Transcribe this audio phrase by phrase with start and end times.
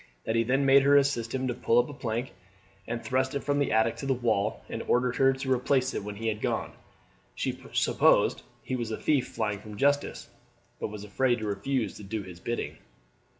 [0.23, 2.33] That he then made her assist him to pull up a plank,
[2.87, 6.03] and thrust it from the attic to the wall, and ordered her to replace it
[6.03, 6.71] when he had gone.
[7.35, 10.27] She supposed he was a thief flying from justice,
[10.79, 12.79] but was afraid to refuse to do his bidding.